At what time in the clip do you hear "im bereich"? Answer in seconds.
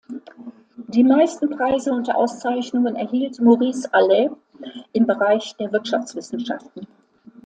4.93-5.55